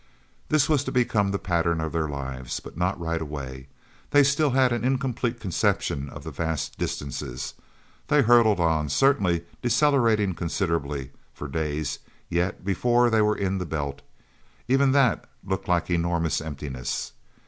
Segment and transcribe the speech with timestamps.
[0.49, 2.59] This was to become the pattern of their lives.
[2.59, 3.67] But not right away.
[4.09, 7.53] They still had an incomplete conception of the vast distances.
[8.07, 14.01] They hurtled on, certainly decelerating considerably, for days, yet, before they were in the Belt.
[14.67, 17.11] Even that looked like enormous emptiness.